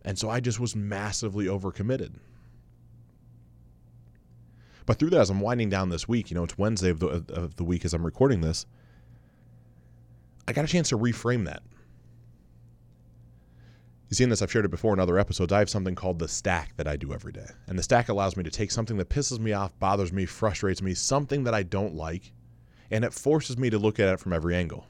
And 0.05 0.19
so 0.19 0.31
I 0.31 0.41
just 0.41 0.61
was 0.61 0.77
massively 0.77 1.47
overcommitted. 1.47 2.15
But 4.87 4.99
through 5.01 5.11
that, 5.11 5.21
as 5.21 5.31
I'm 5.31 5.41
winding 5.41 5.69
down 5.69 5.89
this 5.89 6.07
week, 6.07 6.31
you 6.31 6.37
know, 6.37 6.45
it's 6.45 6.57
Wednesday 6.57 6.91
of 6.91 7.01
the, 7.01 7.09
of 7.09 7.57
the 7.57 7.65
week 7.65 7.85
as 7.85 7.93
I'm 7.93 8.05
recording 8.05 8.41
this, 8.41 8.67
I 10.47 10.53
got 10.53 10.65
a 10.65 10.69
chance 10.69 10.91
to 10.91 10.99
reframe 10.99 11.45
that. 11.47 11.63
You've 14.09 14.19
seen 14.19 14.29
this, 14.29 14.41
I've 14.41 14.53
shared 14.53 14.65
it 14.65 14.71
before 14.71 14.93
in 14.93 15.01
other 15.01 15.19
episodes. 15.19 15.53
I 15.53 15.59
have 15.59 15.71
something 15.71 15.97
called 15.97 16.21
the 16.21 16.29
stack 16.29 16.77
that 16.77 16.87
I 16.87 16.97
do 16.97 17.13
every 17.13 17.33
day. 17.33 17.49
And 17.67 17.77
the 17.77 17.83
stack 17.83 18.09
allows 18.09 18.37
me 18.37 18.45
to 18.45 18.51
take 18.51 18.71
something 18.71 18.97
that 18.99 19.09
pisses 19.09 19.41
me 19.41 19.53
off, 19.53 19.77
bothers 19.81 20.13
me, 20.13 20.27
frustrates 20.27 20.81
me, 20.81 20.95
something 20.95 21.43
that 21.45 21.55
I 21.55 21.65
don't 21.65 21.95
like, 21.95 22.31
and 22.91 23.05
it 23.05 23.13
forces 23.13 23.59
me 23.59 23.69
to 23.71 23.79
look 23.79 23.99
at 23.99 24.09
it 24.09 24.21
from 24.21 24.33
every 24.33 24.55
angle. 24.55 24.87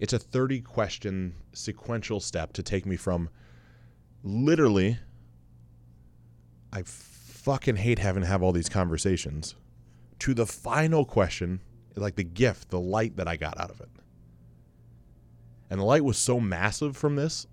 It's 0.00 0.14
a 0.14 0.18
30 0.18 0.62
question 0.62 1.34
sequential 1.52 2.18
step 2.18 2.54
to 2.54 2.62
take 2.62 2.86
me 2.86 2.96
from 2.96 3.28
literally, 4.22 4.98
I 6.72 6.82
fucking 6.84 7.76
hate 7.76 7.98
having 7.98 8.22
to 8.22 8.28
have 8.28 8.42
all 8.42 8.52
these 8.52 8.70
conversations, 8.70 9.54
to 10.20 10.32
the 10.32 10.46
final 10.46 11.04
question, 11.04 11.60
like 11.94 12.16
the 12.16 12.24
gift, 12.24 12.70
the 12.70 12.80
light 12.80 13.16
that 13.16 13.28
I 13.28 13.36
got 13.36 13.60
out 13.60 13.70
of 13.70 13.80
it. 13.82 13.90
And 15.70 15.80
the 15.80 15.84
light 15.84 16.04
was 16.04 16.18
so 16.18 16.40
massive 16.40 16.96
from 16.96 17.16
this 17.16 17.46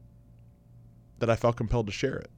that 1.20 1.30
I 1.30 1.36
felt 1.36 1.58
compelled 1.58 1.88
to 1.88 1.94
share 1.94 2.18
it. 2.18 2.30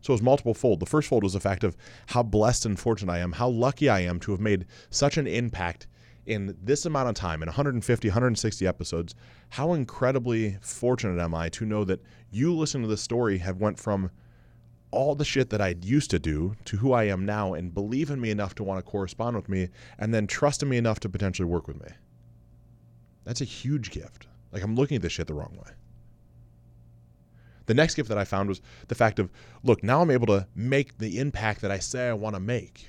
So 0.00 0.12
it 0.12 0.14
was 0.14 0.22
multiple 0.22 0.54
fold. 0.54 0.80
The 0.80 0.86
first 0.86 1.08
fold 1.08 1.22
was 1.22 1.34
the 1.34 1.40
fact 1.40 1.62
of 1.62 1.76
how 2.06 2.22
blessed 2.22 2.66
and 2.66 2.78
fortunate 2.78 3.12
I 3.12 3.18
am, 3.18 3.32
how 3.32 3.48
lucky 3.48 3.88
I 3.88 4.00
am 4.00 4.18
to 4.20 4.32
have 4.32 4.40
made 4.40 4.66
such 4.88 5.18
an 5.18 5.26
impact 5.26 5.86
in 6.26 6.56
this 6.62 6.86
amount 6.86 7.08
of 7.08 7.14
time, 7.14 7.42
in 7.42 7.46
150, 7.48 8.08
160 8.08 8.66
episodes. 8.66 9.14
How 9.50 9.72
incredibly 9.72 10.56
fortunate 10.60 11.22
am 11.22 11.34
I 11.34 11.48
to 11.50 11.66
know 11.66 11.84
that 11.84 12.02
you 12.30 12.54
listening 12.54 12.84
to 12.84 12.88
this 12.88 13.02
story 13.02 13.38
have 13.38 13.58
went 13.58 13.78
from 13.78 14.10
all 14.90 15.14
the 15.14 15.24
shit 15.24 15.50
that 15.50 15.60
I 15.60 15.76
used 15.82 16.10
to 16.10 16.18
do 16.18 16.56
to 16.64 16.78
who 16.78 16.92
I 16.92 17.04
am 17.04 17.24
now 17.24 17.54
and 17.54 17.72
believe 17.72 18.10
in 18.10 18.20
me 18.20 18.30
enough 18.30 18.54
to 18.56 18.64
want 18.64 18.84
to 18.84 18.90
correspond 18.90 19.36
with 19.36 19.48
me 19.48 19.68
and 19.98 20.12
then 20.12 20.26
trust 20.26 20.62
in 20.62 20.68
me 20.68 20.78
enough 20.78 21.00
to 21.00 21.08
potentially 21.08 21.48
work 21.48 21.68
with 21.68 21.80
me. 21.80 21.88
That's 23.24 23.40
a 23.40 23.44
huge 23.44 23.90
gift. 23.90 24.26
Like 24.52 24.62
I'm 24.62 24.74
looking 24.74 24.96
at 24.96 25.02
this 25.02 25.12
shit 25.12 25.26
the 25.26 25.34
wrong 25.34 25.56
way. 25.56 25.72
The 27.66 27.74
next 27.74 27.94
gift 27.94 28.08
that 28.08 28.18
I 28.18 28.24
found 28.24 28.48
was 28.48 28.60
the 28.88 28.96
fact 28.96 29.20
of, 29.20 29.30
look, 29.62 29.84
now 29.84 30.02
I'm 30.02 30.10
able 30.10 30.26
to 30.26 30.48
make 30.56 30.98
the 30.98 31.18
impact 31.18 31.60
that 31.60 31.70
I 31.70 31.78
say 31.78 32.08
I 32.08 32.14
want 32.14 32.34
to 32.34 32.40
make. 32.40 32.88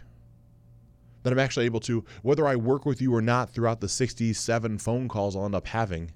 That 1.21 1.31
I'm 1.31 1.37
actually 1.37 1.67
able 1.67 1.81
to, 1.81 2.03
whether 2.23 2.47
I 2.47 2.55
work 2.55 2.83
with 2.83 2.99
you 2.99 3.13
or 3.13 3.21
not 3.21 3.51
throughout 3.51 3.79
the 3.79 3.87
67 3.87 4.79
phone 4.79 5.07
calls 5.07 5.35
I'll 5.35 5.45
end 5.45 5.53
up 5.53 5.67
having, 5.67 6.11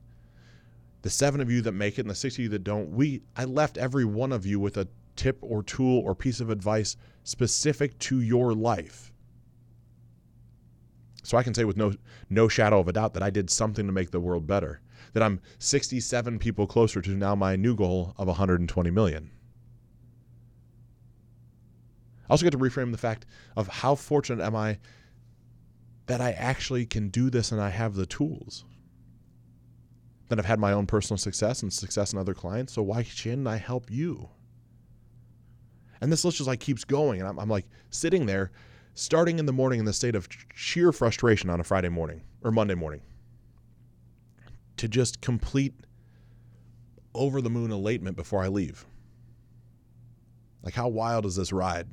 the 1.03 1.11
seven 1.11 1.41
of 1.41 1.51
you 1.51 1.61
that 1.61 1.73
make 1.73 1.99
it 1.99 2.01
and 2.01 2.09
the 2.09 2.15
60 2.15 2.41
of 2.41 2.43
you 2.45 2.49
that 2.49 2.63
don't, 2.63 2.89
we 2.89 3.21
I 3.35 3.45
left 3.45 3.77
every 3.77 4.05
one 4.05 4.31
of 4.31 4.47
you 4.47 4.59
with 4.59 4.77
a 4.77 4.87
tip 5.15 5.37
or 5.41 5.61
tool 5.61 5.99
or 5.99 6.15
piece 6.15 6.39
of 6.39 6.49
advice 6.49 6.97
specific 7.23 7.99
to 7.99 8.21
your 8.21 8.53
life. 8.53 9.11
So 11.25 11.37
I 11.37 11.43
can 11.43 11.53
say 11.53 11.65
with 11.65 11.75
no 11.75 11.93
no 12.29 12.47
shadow 12.47 12.79
of 12.79 12.87
a 12.87 12.93
doubt 12.93 13.13
that 13.15 13.23
I 13.23 13.29
did 13.29 13.49
something 13.49 13.87
to 13.87 13.91
make 13.91 14.11
the 14.11 14.19
world 14.19 14.45
better. 14.45 14.81
That 15.13 15.23
I'm 15.23 15.41
67 15.59 16.39
people 16.39 16.67
closer 16.67 17.01
to 17.01 17.09
now 17.11 17.35
my 17.35 17.55
new 17.55 17.75
goal 17.75 18.13
of 18.17 18.27
120 18.27 18.91
million. 18.91 19.31
I 22.27 22.33
also 22.33 22.43
get 22.43 22.51
to 22.51 22.57
reframe 22.57 22.91
the 22.91 22.97
fact 22.97 23.25
of 23.55 23.67
how 23.67 23.95
fortunate 23.95 24.43
am 24.43 24.55
I 24.55 24.77
that 26.07 26.21
I 26.21 26.31
actually 26.31 26.85
can 26.85 27.09
do 27.09 27.29
this 27.29 27.51
and 27.51 27.59
I 27.59 27.69
have 27.69 27.95
the 27.95 28.05
tools. 28.05 28.65
That 30.29 30.39
I've 30.39 30.45
had 30.45 30.59
my 30.59 30.73
own 30.73 30.85
personal 30.85 31.17
success 31.17 31.63
and 31.63 31.71
success 31.71 32.13
in 32.13 32.19
other 32.19 32.33
clients, 32.33 32.73
so 32.73 32.81
why 32.81 33.03
shouldn't 33.03 33.47
I 33.47 33.57
help 33.57 33.91
you? 33.91 34.29
And 36.01 36.11
this 36.11 36.25
list 36.25 36.37
just 36.37 36.47
like 36.47 36.59
keeps 36.59 36.83
going, 36.83 37.19
and 37.19 37.29
I'm, 37.29 37.39
I'm 37.39 37.49
like 37.49 37.65
sitting 37.89 38.25
there 38.25 38.51
starting 38.95 39.39
in 39.39 39.45
the 39.45 39.53
morning 39.53 39.79
in 39.79 39.85
the 39.85 39.93
state 39.93 40.15
of 40.15 40.27
sheer 40.55 40.91
frustration 40.91 41.49
on 41.49 41.59
a 41.59 41.63
Friday 41.63 41.89
morning 41.89 42.21
or 42.43 42.51
Monday 42.51 42.75
morning 42.75 43.01
to 44.77 44.87
just 44.87 45.21
complete 45.21 45.73
over 47.13 47.41
the 47.41 47.49
moon 47.49 47.71
elatement 47.71 48.15
before 48.15 48.41
I 48.41 48.47
leave. 48.47 48.85
Like, 50.63 50.73
how 50.73 50.87
wild 50.87 51.25
is 51.25 51.35
this 51.35 51.53
ride 51.53 51.87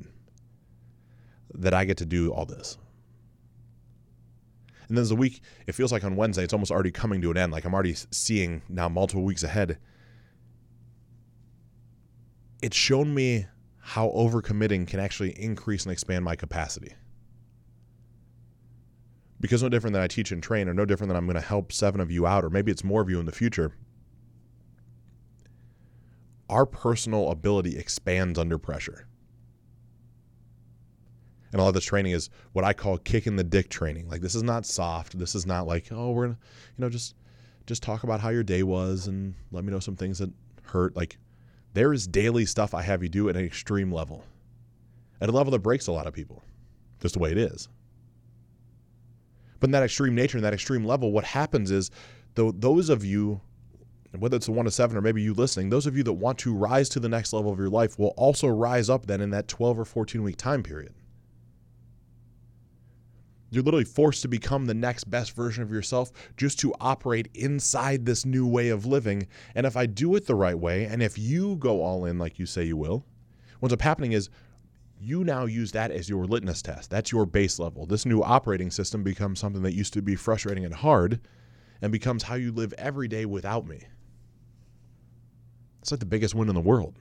that 1.55 1.75
I 1.75 1.85
get 1.85 1.99
to 1.99 2.07
do 2.07 2.33
all 2.33 2.47
this? 2.47 2.79
And 4.89 4.97
then 4.97 5.03
as 5.03 5.09
the 5.09 5.17
week, 5.17 5.41
it 5.67 5.73
feels 5.73 5.93
like 5.93 6.05
on 6.05 6.17
Wednesday, 6.17 6.45
it's 6.45 6.53
almost 6.53 6.71
already 6.71 6.91
coming 6.91 7.21
to 7.23 7.31
an 7.31 7.37
end. 7.37 7.53
Like 7.53 7.65
I'm 7.65 7.75
already 7.75 7.95
seeing 7.95 8.63
now 8.69 8.89
multiple 8.89 9.25
weeks 9.25 9.43
ahead. 9.43 9.79
It's 12.61 12.77
shown 12.77 13.15
me 13.15 13.47
how 13.85 14.09
overcommitting 14.11 14.87
can 14.87 15.01
actually 15.01 15.31
increase 15.31 15.85
and 15.85 15.93
expand 15.93 16.25
my 16.25 16.37
capacity. 16.37 16.95
Because 19.41 19.61
no 19.61 19.69
different 19.69 19.93
than 19.93 20.03
I 20.03 20.07
teach 20.07 20.31
and 20.31 20.41
train, 20.41 20.69
or 20.69 20.75
no 20.75 20.85
different 20.85 21.09
than 21.09 21.17
I'm 21.17 21.27
going 21.27 21.35
to 21.35 21.41
help 21.41 21.73
seven 21.73 22.01
of 22.01 22.09
you 22.11 22.25
out, 22.25 22.45
or 22.45 22.51
maybe 22.51 22.71
it's 22.71 22.85
more 22.85 23.03
of 23.03 23.11
you 23.11 23.19
in 23.19 23.27
the 23.27 23.33
future, 23.33 23.73
our 26.49 26.65
personal 26.65 27.31
ability 27.31 27.77
expands 27.77 28.39
under 28.39 28.57
pressure. 28.57 29.09
And 31.51 31.61
a 31.61 31.65
lot 31.65 31.69
of 31.69 31.75
this 31.75 31.85
training 31.85 32.13
is 32.13 32.31
what 32.53 32.65
I 32.65 32.73
call 32.73 32.99
kicking 32.99 33.35
the 33.35 33.45
dick 33.45 33.69
training. 33.69 34.09
Like 34.09 34.21
this 34.21 34.37
is 34.37 34.45
not 34.45 34.65
soft. 34.65 35.19
This 35.19 35.35
is 35.35 35.45
not 35.45 35.67
like, 35.67 35.89
oh, 35.91 36.13
we're 36.13 36.27
gonna, 36.27 36.39
you 36.77 36.83
know, 36.83 36.89
just 36.89 37.17
just 37.67 37.83
talk 37.83 38.05
about 38.05 38.21
how 38.21 38.29
your 38.31 38.43
day 38.43 38.63
was 38.63 39.09
and 39.09 39.35
let 39.51 39.65
me 39.65 39.73
know 39.73 39.81
some 39.81 39.97
things 39.97 40.19
that 40.19 40.31
hurt. 40.63 40.97
Like 40.97 41.19
there 41.75 41.93
is 41.93 42.07
daily 42.07 42.45
stuff 42.47 42.75
I 42.75 42.83
have 42.83 43.03
you 43.03 43.09
do 43.09 43.29
at 43.29 43.37
an 43.37 43.45
extreme 43.45 43.93
level, 43.93 44.25
at 45.21 45.29
a 45.29 45.33
level 45.33 45.51
that 45.53 45.61
breaks 45.61 45.87
a 45.87 45.93
lot 45.93 46.07
of 46.07 46.13
people, 46.13 46.43
just 47.01 47.15
the 47.15 47.21
way 47.21 47.31
it 47.31 47.39
is. 47.39 47.69
But 49.61 49.69
in 49.69 49.73
that 49.73 49.85
extreme 49.85 50.15
nature 50.15 50.39
and 50.39 50.45
that 50.45 50.55
extreme 50.55 50.85
level, 50.85 51.13
what 51.13 51.25
happens 51.25 51.71
is 51.71 51.91
though 52.35 52.51
those 52.51 52.89
of 52.89 53.05
you, 53.05 53.41
whether 54.19 54.37
it's 54.37 54.49
a 54.49 54.53
one 54.53 54.65
to 54.65 54.71
seven 54.71 54.97
or 54.97 55.01
maybe 55.01 55.23
you 55.23 55.35
listening, 55.35 55.71
those 55.71 55.87
of 55.87 55.97
you 55.97 56.03
that 56.03 56.15
want 56.15 56.39
to 56.39 56.55
rise 56.55 56.89
to 56.91 57.01
the 57.01 57.09
next 57.09 57.33
level 57.33 57.53
of 57.53 57.59
your 57.59 57.71
life 57.71 57.99
will 57.99 58.15
also 58.17 58.49
rise 58.49 58.91
up 58.91 59.07
then 59.07 59.21
in 59.21 59.31
that 59.31 59.49
12 59.49 59.79
or 59.79 59.85
14 59.85 60.23
week 60.23 60.37
time 60.37 60.63
period. 60.63 60.93
You're 63.53 63.63
literally 63.63 63.85
forced 63.85 64.23
to 64.23 64.29
become 64.29 64.65
the 64.65 64.73
next 64.73 65.11
best 65.11 65.37
version 65.37 65.63
of 65.63 65.71
yourself 65.71 66.11
just 66.39 66.59
to 66.61 66.75
operate 66.81 67.29
inside 67.35 68.07
this 68.07 68.25
new 68.25 68.47
way 68.47 68.71
of 68.71 68.87
living. 68.87 69.29
And 69.55 69.67
if 69.67 69.77
I 69.77 69.85
do 69.85 70.17
it 70.17 70.27
the 70.27 70.35
right 70.35 70.59
way, 70.59 70.87
and 70.87 71.03
if 71.03 71.19
you 71.19 71.57
go 71.57 71.83
all 71.83 72.07
in 72.07 72.19
like 72.19 72.39
you 72.39 72.47
say 72.47 72.65
you 72.65 72.79
will, 72.79 73.05
what's 73.61 73.75
up 73.75 73.83
happening 73.83 74.13
is 74.13 74.31
you 74.99 75.23
now 75.23 75.45
use 75.45 75.71
that 75.73 75.91
as 75.91 76.09
your 76.09 76.25
litmus 76.25 76.63
test. 76.63 76.89
That's 76.89 77.13
your 77.13 77.27
base 77.27 77.59
level. 77.59 77.85
This 77.85 78.07
new 78.07 78.23
operating 78.23 78.71
system 78.71 79.03
becomes 79.03 79.39
something 79.39 79.63
that 79.65 79.75
used 79.75 79.93
to 79.93 80.03
be 80.03 80.17
frustrating 80.17 80.65
and 80.65 80.73
hard 80.73 81.21
and 81.83 81.93
becomes 81.93 82.23
how 82.23 82.37
you 82.37 82.53
live 82.53 82.73
every 82.79 83.07
day 83.07 83.27
without 83.27 83.67
me. 83.67 83.83
It's 85.83 85.91
like 85.91 86.01
the 86.01 86.07
biggest 86.07 86.35
win 86.35 86.49
in 86.49 86.55
the 86.55 86.63
world. 86.63 86.95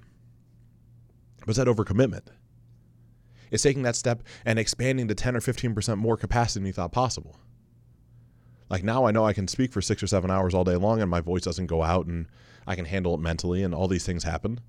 But 1.40 1.50
it's 1.50 1.58
that 1.60 1.68
overcommitment 1.68 2.24
is 3.52 3.62
taking 3.62 3.84
that 3.84 3.96
step 3.96 4.24
and 4.46 4.58
expanding 4.58 5.08
to 5.10 5.16
10 5.16 5.36
or 5.36 5.42
15% 5.42 5.98
more 5.98 6.18
capacity 6.18 6.62
than 6.62 6.68
you 6.68 6.74
thought 6.74 6.92
possible. 6.92 7.38
Like 8.70 8.84
now 8.84 9.06
I 9.06 9.12
know 9.12 9.26
I 9.26 9.34
can 9.34 9.50
speak 9.50 9.74
for 9.74 9.82
six 9.82 10.02
or 10.02 10.08
seven 10.08 10.32
hours 10.32 10.54
all 10.54 10.64
day 10.64 10.78
long 10.78 11.02
and 11.02 11.12
my 11.12 11.20
voice 11.20 11.44
doesn't 11.44 11.68
go 11.68 11.84
out 11.84 12.06
and 12.06 12.26
I 12.66 12.76
can 12.76 12.86
handle 12.86 13.14
it 13.14 13.20
mentally 13.20 13.64
and 13.64 13.76
all 13.76 13.90
these 13.90 14.06
things 14.06 14.24
happen. 14.24 14.62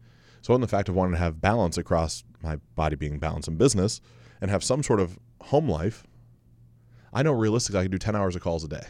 So 0.42 0.54
in 0.54 0.60
the 0.60 0.66
fact 0.66 0.88
of 0.88 0.96
wanting 0.96 1.12
to 1.12 1.18
have 1.18 1.40
balance 1.40 1.78
across 1.78 2.24
my 2.42 2.56
body 2.74 2.96
being 2.96 3.20
balanced 3.20 3.46
in 3.46 3.56
business 3.56 4.00
and 4.40 4.50
have 4.50 4.64
some 4.64 4.82
sort 4.82 4.98
of 4.98 5.20
home 5.40 5.68
life, 5.68 6.04
I 7.12 7.22
know 7.22 7.32
realistically 7.32 7.78
I 7.78 7.84
can 7.84 7.92
do 7.92 7.98
10 7.98 8.16
hours 8.16 8.34
of 8.34 8.42
calls 8.42 8.64
a 8.64 8.68
day. 8.68 8.86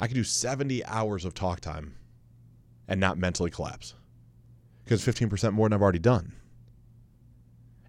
I 0.00 0.06
can 0.06 0.14
do 0.14 0.24
70 0.24 0.84
hours 0.86 1.26
of 1.26 1.34
talk 1.34 1.60
time 1.60 1.94
and 2.88 2.98
not 2.98 3.18
mentally 3.18 3.50
collapse 3.50 3.94
because 4.84 5.04
15% 5.04 5.52
more 5.52 5.68
than 5.68 5.74
I've 5.74 5.82
already 5.82 5.98
done 5.98 6.32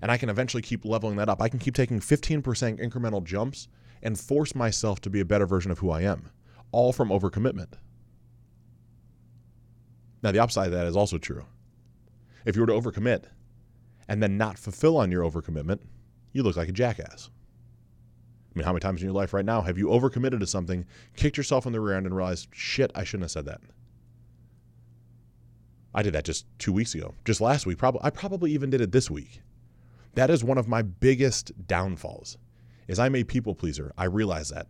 and 0.01 0.11
I 0.11 0.17
can 0.17 0.29
eventually 0.29 0.61
keep 0.61 0.85
leveling 0.85 1.17
that 1.17 1.29
up. 1.29 1.41
I 1.41 1.49
can 1.49 1.59
keep 1.59 1.75
taking 1.75 1.99
15% 1.99 2.41
incremental 2.79 3.23
jumps 3.23 3.67
and 4.03 4.19
force 4.19 4.53
myself 4.55 5.01
to 5.01 5.09
be 5.09 5.19
a 5.19 5.25
better 5.25 5.45
version 5.45 5.71
of 5.71 5.79
who 5.79 5.89
I 5.89 6.01
am, 6.01 6.29
all 6.71 6.93
from 6.93 7.09
overcommitment. 7.09 7.73
Now, 10.23 10.31
the 10.31 10.39
upside 10.39 10.67
of 10.67 10.73
that 10.73 10.87
is 10.87 10.95
also 10.95 11.17
true. 11.17 11.45
If 12.45 12.55
you 12.55 12.61
were 12.61 12.67
to 12.67 12.73
overcommit 12.73 13.25
and 14.07 14.21
then 14.21 14.37
not 14.37 14.57
fulfill 14.57 14.97
on 14.97 15.11
your 15.11 15.29
overcommitment, 15.29 15.81
you 16.31 16.43
look 16.43 16.57
like 16.57 16.69
a 16.69 16.73
jackass. 16.73 17.29
I 18.55 18.57
mean, 18.57 18.65
how 18.65 18.71
many 18.71 18.79
times 18.79 19.01
in 19.01 19.07
your 19.07 19.15
life 19.15 19.33
right 19.33 19.45
now 19.45 19.61
have 19.61 19.77
you 19.77 19.87
overcommitted 19.87 20.39
to 20.39 20.47
something, 20.47 20.85
kicked 21.15 21.37
yourself 21.37 21.65
in 21.65 21.73
the 21.73 21.79
rear 21.79 21.97
end, 21.97 22.05
and 22.05 22.15
realized, 22.15 22.49
shit, 22.51 22.91
I 22.95 23.03
shouldn't 23.03 23.25
have 23.25 23.31
said 23.31 23.45
that? 23.45 23.61
I 25.93 26.03
did 26.03 26.13
that 26.13 26.25
just 26.25 26.45
two 26.59 26.71
weeks 26.71 26.95
ago. 26.95 27.13
Just 27.25 27.41
last 27.41 27.65
week, 27.65 27.77
probably 27.77 28.01
I 28.03 28.09
probably 28.09 28.51
even 28.51 28.69
did 28.69 28.81
it 28.81 28.91
this 28.91 29.09
week. 29.09 29.41
That 30.17 30.31
is 30.31 30.43
one 30.43 30.57
of 30.57 30.67
my 30.67 30.81
biggest 30.81 31.51
downfalls. 31.67 32.39
Is 32.87 32.97
I'm 32.97 33.15
a 33.15 33.23
people 33.23 33.53
pleaser. 33.53 33.93
I 33.99 34.05
realize 34.05 34.49
that. 34.49 34.65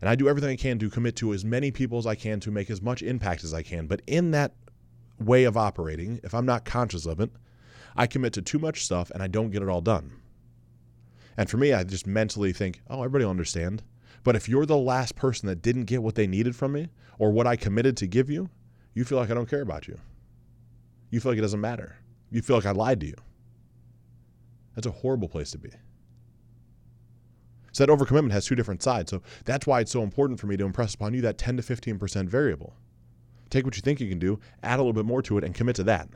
And 0.00 0.08
I 0.08 0.14
do 0.14 0.30
everything 0.30 0.48
I 0.48 0.56
can 0.56 0.78
to 0.78 0.88
commit 0.88 1.14
to 1.16 1.34
as 1.34 1.44
many 1.44 1.70
people 1.70 1.98
as 1.98 2.06
I 2.06 2.14
can 2.14 2.40
to 2.40 2.50
make 2.50 2.70
as 2.70 2.80
much 2.80 3.02
impact 3.02 3.44
as 3.44 3.52
I 3.52 3.62
can. 3.62 3.86
But 3.86 4.00
in 4.06 4.30
that 4.30 4.54
way 5.20 5.44
of 5.44 5.58
operating, 5.58 6.20
if 6.24 6.32
I'm 6.32 6.46
not 6.46 6.64
conscious 6.64 7.04
of 7.04 7.20
it, 7.20 7.30
I 7.96 8.06
commit 8.06 8.32
to 8.32 8.40
too 8.40 8.58
much 8.58 8.82
stuff 8.82 9.10
and 9.10 9.22
I 9.22 9.26
don't 9.26 9.50
get 9.50 9.60
it 9.60 9.68
all 9.68 9.82
done. 9.82 10.10
And 11.36 11.50
for 11.50 11.58
me, 11.58 11.74
I 11.74 11.84
just 11.84 12.06
mentally 12.06 12.54
think, 12.54 12.80
oh, 12.88 13.00
everybody 13.00 13.26
will 13.26 13.30
understand. 13.30 13.82
But 14.24 14.36
if 14.36 14.48
you're 14.48 14.64
the 14.64 14.78
last 14.78 15.16
person 15.16 15.48
that 15.48 15.60
didn't 15.60 15.84
get 15.84 16.02
what 16.02 16.14
they 16.14 16.26
needed 16.26 16.56
from 16.56 16.72
me 16.72 16.88
or 17.18 17.30
what 17.30 17.46
I 17.46 17.56
committed 17.56 17.98
to 17.98 18.06
give 18.06 18.30
you, 18.30 18.48
you 18.94 19.04
feel 19.04 19.18
like 19.18 19.30
I 19.30 19.34
don't 19.34 19.50
care 19.50 19.60
about 19.60 19.86
you. 19.86 20.00
You 21.10 21.20
feel 21.20 21.32
like 21.32 21.38
it 21.38 21.42
doesn't 21.42 21.60
matter. 21.60 21.96
You 22.30 22.40
feel 22.40 22.56
like 22.56 22.64
I 22.64 22.70
lied 22.70 23.00
to 23.00 23.06
you. 23.06 23.16
That's 24.78 24.86
a 24.86 24.92
horrible 24.92 25.26
place 25.26 25.50
to 25.50 25.58
be. 25.58 25.70
So 27.72 27.84
that 27.84 27.92
overcommitment 27.92 28.30
has 28.30 28.46
two 28.46 28.54
different 28.54 28.80
sides. 28.80 29.10
So 29.10 29.22
that's 29.44 29.66
why 29.66 29.80
it's 29.80 29.90
so 29.90 30.04
important 30.04 30.38
for 30.38 30.46
me 30.46 30.56
to 30.56 30.64
impress 30.64 30.94
upon 30.94 31.14
you 31.14 31.20
that 31.22 31.36
10 31.36 31.56
to 31.56 31.64
15% 31.64 32.28
variable. 32.28 32.76
Take 33.50 33.64
what 33.64 33.74
you 33.74 33.82
think 33.82 34.00
you 34.00 34.08
can 34.08 34.20
do, 34.20 34.38
add 34.62 34.76
a 34.76 34.82
little 34.82 34.92
bit 34.92 35.04
more 35.04 35.20
to 35.22 35.36
it, 35.36 35.42
and 35.42 35.52
commit 35.52 35.74
to 35.76 35.82
that. 35.82 36.08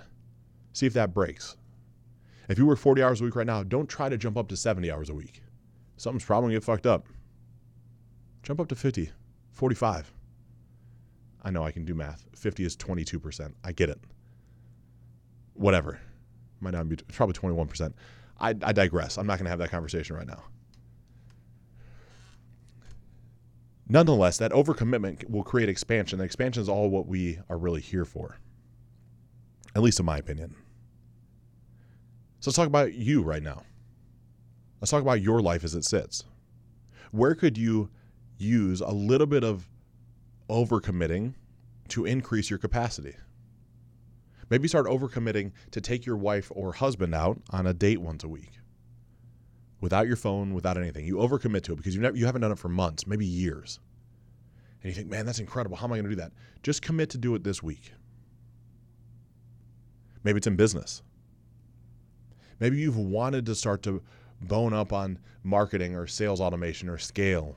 See 0.75 0.87
if 0.87 0.92
that 0.92 1.12
breaks. 1.12 1.57
If 2.49 2.57
you 2.57 2.64
work 2.64 2.78
40 2.78 3.02
hours 3.02 3.21
a 3.21 3.25
week 3.25 3.35
right 3.35 3.49
now, 3.49 3.64
don't 3.64 3.88
try 3.88 4.09
to 4.09 4.16
jump 4.16 4.37
up 4.37 4.47
to 4.50 4.57
70 4.57 4.92
hours 4.92 5.11
a 5.11 5.14
week. 5.14 5.42
Something's 5.97 6.25
probably 6.25 6.50
to 6.50 6.61
get 6.61 6.64
fucked 6.64 6.87
up. 6.87 7.09
Jump 8.45 8.61
up 8.61 8.69
to 8.69 8.76
50, 8.76 9.11
45. 9.50 10.12
I 11.42 11.50
know 11.50 11.64
I 11.64 11.73
can 11.73 11.85
do 11.85 11.97
math. 11.97 12.26
50 12.37 12.64
is 12.64 12.76
22%. 12.76 13.54
I 13.64 13.73
get 13.73 13.88
it. 13.88 13.99
Whatever. 15.54 16.00
Might 16.61 16.75
not 16.75 16.88
be, 16.88 16.95
probably 17.12 17.35
21%. 17.35 17.92
I, 18.43 18.51
I 18.63 18.73
digress. 18.73 19.17
I'm 19.17 19.27
not 19.27 19.39
going 19.39 19.45
to 19.45 19.51
have 19.51 19.61
that 19.61 19.71
conversation 19.71 20.17
right 20.17 20.27
now. 20.27 20.43
Nonetheless, 23.89 24.39
that 24.39 24.53
overcommitment 24.53 25.29
will 25.31 25.45
create 25.45 25.69
expansion. 25.69 26.19
The 26.19 26.25
expansion 26.25 26.63
is 26.63 26.69
all 26.69 26.91
what 26.91 27.07
we 27.07 27.39
are 27.49 27.59
really 27.59 27.81
here 27.81 28.05
for, 28.05 28.39
at 29.77 29.83
least 29.83 30.01
in 30.01 30.07
my 30.07 30.19
opinion. 30.19 30.57
So 32.41 32.51
let's 32.51 32.57
talk 32.57 32.67
about 32.67 32.95
you 32.95 33.23
right 33.23 33.43
now. 33.43 33.63
Let's 34.81 34.91
talk 34.91 35.03
about 35.03 35.21
your 35.21 35.41
life 35.41 35.63
as 35.63 35.75
it 35.75 35.85
sits. 35.85 36.25
Where 37.13 37.35
could 37.37 37.57
you 37.57 37.91
use 38.39 38.81
a 38.81 38.91
little 38.91 39.27
bit 39.29 39.45
of 39.45 39.69
overcommitting 40.49 41.35
to 41.89 42.05
increase 42.05 42.51
your 42.51 42.59
capacity? 42.59 43.15
Maybe 44.53 44.69
start 44.69 44.85
overcommitting 44.85 45.53
to 45.71 45.81
take 45.81 46.05
your 46.05 46.19
wife 46.19 46.53
or 46.55 46.75
husband 46.75 47.15
out 47.15 47.41
on 47.49 47.67
a 47.67 47.73
date 47.73 48.03
once 48.03 48.23
a 48.23 48.29
week 48.29 48.51
without 49.81 50.07
your 50.07 50.17
phone, 50.17 50.53
without 50.53 50.77
anything. 50.77 51.07
You 51.07 51.17
overcommit 51.17 51.63
to 51.63 51.73
it 51.73 51.77
because 51.77 51.95
you, 51.95 52.03
never, 52.03 52.15
you 52.15 52.27
haven't 52.27 52.43
done 52.43 52.53
it 52.53 52.59
for 52.59 52.69
months, 52.69 53.07
maybe 53.07 53.25
years. 53.25 53.81
And 54.83 54.91
you 54.91 54.95
think, 54.95 55.09
man, 55.09 55.25
that's 55.25 55.39
incredible. 55.39 55.79
How 55.79 55.87
am 55.87 55.95
I 55.95 55.97
going 55.97 56.05
to 56.05 56.11
do 56.11 56.17
that? 56.17 56.33
Just 56.63 56.83
commit 56.83 57.09
to 57.09 57.19
do 57.19 57.35
it 57.35 57.45
this 57.45 57.63
week. 57.63 57.95
Maybe 60.23 60.37
it's 60.37 60.47
in 60.47 60.57
business. 60.57 61.03
Maybe 62.61 62.77
you've 62.77 62.99
wanted 62.99 63.47
to 63.47 63.55
start 63.55 63.83
to 63.85 64.03
bone 64.43 64.75
up 64.75 64.93
on 64.93 65.19
marketing 65.43 65.97
or 65.97 66.07
sales 66.07 66.43
automation 66.43 66.91
or 66.91 66.99
scale. 66.99 67.57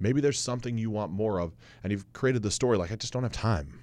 Maybe 0.00 0.20
there's 0.20 0.40
something 0.40 0.76
you 0.76 0.90
want 0.90 1.12
more 1.12 1.40
of, 1.40 1.54
and 1.84 1.92
you've 1.92 2.12
created 2.12 2.42
the 2.42 2.50
story 2.50 2.76
like, 2.76 2.90
I 2.90 2.96
just 2.96 3.12
don't 3.12 3.22
have 3.22 3.30
time. 3.30 3.81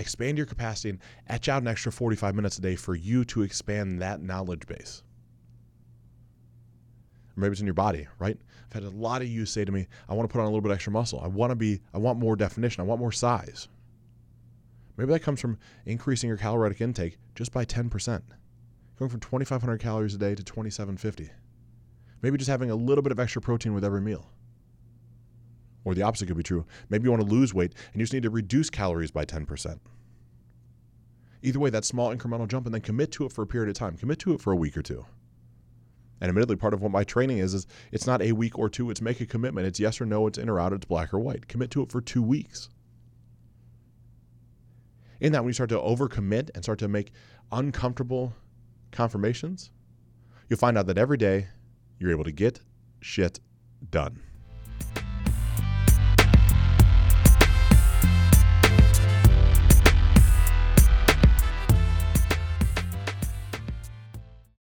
Expand 0.00 0.38
your 0.38 0.46
capacity 0.46 0.88
and 0.88 0.98
etch 1.28 1.50
out 1.50 1.60
an 1.60 1.68
extra 1.68 1.92
45 1.92 2.34
minutes 2.34 2.56
a 2.56 2.62
day 2.62 2.74
for 2.74 2.94
you 2.94 3.22
to 3.26 3.42
expand 3.42 4.00
that 4.00 4.22
knowledge 4.22 4.66
base. 4.66 5.02
Maybe 7.36 7.52
it's 7.52 7.60
in 7.60 7.66
your 7.66 7.74
body, 7.74 8.08
right? 8.18 8.38
I've 8.66 8.72
had 8.72 8.82
a 8.84 8.96
lot 8.96 9.20
of 9.20 9.28
you 9.28 9.44
say 9.44 9.62
to 9.64 9.70
me, 9.70 9.86
I 10.08 10.14
want 10.14 10.28
to 10.28 10.32
put 10.32 10.40
on 10.40 10.46
a 10.46 10.48
little 10.48 10.62
bit 10.62 10.72
extra 10.72 10.90
muscle. 10.90 11.20
I 11.20 11.26
want 11.26 11.50
to 11.50 11.54
be, 11.54 11.82
I 11.92 11.98
want 11.98 12.18
more 12.18 12.34
definition. 12.34 12.80
I 12.80 12.84
want 12.84 12.98
more 12.98 13.12
size. 13.12 13.68
Maybe 14.96 15.12
that 15.12 15.20
comes 15.20 15.38
from 15.38 15.58
increasing 15.84 16.28
your 16.28 16.38
caloric 16.38 16.80
intake 16.80 17.18
just 17.34 17.52
by 17.52 17.66
10%, 17.66 18.22
going 18.98 19.10
from 19.10 19.20
2,500 19.20 19.80
calories 19.80 20.14
a 20.14 20.18
day 20.18 20.34
to 20.34 20.42
2,750. 20.42 21.30
Maybe 22.22 22.38
just 22.38 22.50
having 22.50 22.70
a 22.70 22.74
little 22.74 23.02
bit 23.02 23.12
of 23.12 23.20
extra 23.20 23.42
protein 23.42 23.74
with 23.74 23.84
every 23.84 24.00
meal. 24.00 24.30
Or 25.84 25.94
the 25.94 26.02
opposite 26.02 26.26
could 26.26 26.36
be 26.36 26.42
true. 26.42 26.66
Maybe 26.88 27.04
you 27.04 27.10
want 27.10 27.22
to 27.22 27.28
lose 27.28 27.54
weight 27.54 27.74
and 27.92 28.00
you 28.00 28.04
just 28.04 28.12
need 28.12 28.24
to 28.24 28.30
reduce 28.30 28.70
calories 28.70 29.10
by 29.10 29.24
10%. 29.24 29.78
Either 31.42 31.58
way, 31.58 31.70
that 31.70 31.84
small 31.84 32.14
incremental 32.14 32.46
jump 32.46 32.66
and 32.66 32.74
then 32.74 32.82
commit 32.82 33.10
to 33.12 33.24
it 33.24 33.32
for 33.32 33.42
a 33.42 33.46
period 33.46 33.70
of 33.70 33.74
time. 33.74 33.96
Commit 33.96 34.18
to 34.20 34.34
it 34.34 34.40
for 34.42 34.52
a 34.52 34.56
week 34.56 34.76
or 34.76 34.82
two. 34.82 35.06
And 36.20 36.28
admittedly, 36.28 36.56
part 36.56 36.74
of 36.74 36.82
what 36.82 36.92
my 36.92 37.02
training 37.02 37.38
is 37.38 37.54
is 37.54 37.66
it's 37.92 38.06
not 38.06 38.20
a 38.20 38.32
week 38.32 38.58
or 38.58 38.68
two. 38.68 38.90
It's 38.90 39.00
make 39.00 39.22
a 39.22 39.26
commitment. 39.26 39.66
It's 39.66 39.80
yes 39.80 40.00
or 40.00 40.06
no. 40.06 40.26
It's 40.26 40.36
in 40.36 40.50
or 40.50 40.60
out. 40.60 40.74
It's 40.74 40.84
black 40.84 41.14
or 41.14 41.18
white. 41.18 41.48
Commit 41.48 41.70
to 41.70 41.82
it 41.82 41.90
for 41.90 42.02
two 42.02 42.22
weeks. 42.22 42.68
In 45.20 45.32
that, 45.32 45.42
when 45.42 45.48
you 45.48 45.54
start 45.54 45.70
to 45.70 45.78
overcommit 45.78 46.50
and 46.54 46.62
start 46.62 46.78
to 46.80 46.88
make 46.88 47.12
uncomfortable 47.52 48.34
confirmations, 48.92 49.70
you'll 50.48 50.58
find 50.58 50.76
out 50.76 50.86
that 50.86 50.98
every 50.98 51.16
day 51.16 51.48
you're 51.98 52.10
able 52.10 52.24
to 52.24 52.32
get 52.32 52.60
shit 53.00 53.40
done. 53.90 54.22